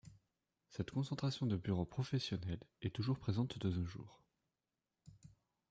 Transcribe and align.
Cette 0.71 0.89
concentration 0.89 1.45
de 1.45 1.55
bureaux 1.55 1.85
professionnels 1.85 2.63
est 2.81 2.89
toujours 2.89 3.19
présente 3.19 3.59
de 3.59 3.69
nos 3.69 3.85
jours. 3.85 4.23